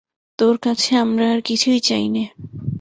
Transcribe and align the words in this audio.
তোর 0.39 0.55
কাছে 0.57 0.91
আমরা 0.95 1.25
আর 1.33 1.39
কিছুই 1.41 1.79
চাই 1.79 2.05
নে। 2.09 2.23